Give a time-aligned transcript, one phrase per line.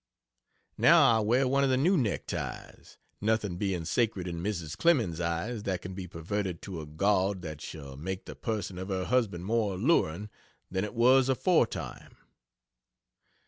[0.79, 4.75] Now I wear one of the new neck ties, nothing being sacred in Mrs.
[4.75, 8.87] Clemens's eyes that can be perverted to a gaud that shall make the person of
[8.89, 10.31] her husband more alluring
[10.71, 12.17] than it was aforetime.